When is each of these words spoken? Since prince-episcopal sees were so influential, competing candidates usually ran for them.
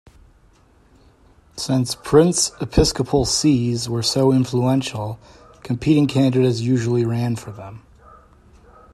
Since 1.57 1.93
prince-episcopal 1.93 3.23
sees 3.25 3.87
were 3.87 4.01
so 4.01 4.31
influential, 4.33 5.19
competing 5.61 6.07
candidates 6.07 6.59
usually 6.61 7.05
ran 7.05 7.35
for 7.35 7.51
them. 7.51 7.85